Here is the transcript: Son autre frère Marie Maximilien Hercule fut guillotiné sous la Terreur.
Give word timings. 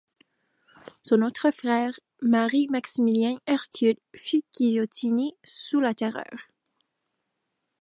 Son 1.03 1.21
autre 1.21 1.51
frère 1.51 1.93
Marie 2.23 2.65
Maximilien 2.69 3.37
Hercule 3.45 3.97
fut 4.15 4.43
guillotiné 4.51 5.37
sous 5.43 5.79
la 5.79 5.93
Terreur. 5.93 6.47